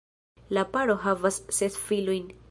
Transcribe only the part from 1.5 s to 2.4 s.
ses filojn.